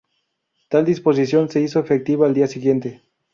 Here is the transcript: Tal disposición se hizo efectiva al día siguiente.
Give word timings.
Tal 0.69 0.83
disposición 0.83 1.49
se 1.49 1.61
hizo 1.61 1.79
efectiva 1.79 2.25
al 2.25 2.33
día 2.33 2.47
siguiente. 2.47 3.03